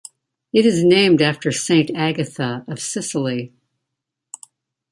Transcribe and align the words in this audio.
It 0.51 0.65
is 0.65 0.83
named 0.83 1.21
after 1.21 1.51
Saint 1.51 1.91
Agatha 1.95 2.65
of 2.67 2.79
Sicily. 2.79 3.53